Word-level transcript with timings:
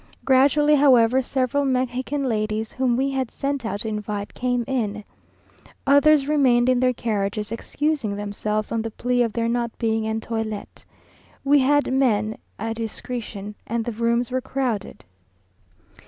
Gradually, 0.25 0.73
however, 0.73 1.21
several 1.21 1.63
Mexican 1.63 2.23
ladies, 2.23 2.71
whom 2.73 2.97
we 2.97 3.11
had 3.11 3.29
sent 3.29 3.67
out 3.67 3.81
to 3.81 3.87
invite, 3.87 4.33
came 4.33 4.63
in. 4.65 5.03
Others 5.85 6.27
remained 6.27 6.69
in 6.69 6.79
their 6.79 6.91
carriages, 6.91 7.51
excusing 7.51 8.15
themselves 8.15 8.71
on 8.71 8.81
the 8.81 8.89
plea 8.89 9.21
of 9.21 9.31
their 9.33 9.47
not 9.47 9.69
being 9.77 10.07
en 10.07 10.19
toilette. 10.19 10.83
We 11.43 11.59
had 11.59 11.93
men 11.93 12.37
à 12.59 12.73
discrétion, 12.73 13.53
and 13.67 13.85
the 13.85 13.91
rooms 13.91 14.31
were 14.31 14.41
crowded. 14.41 15.05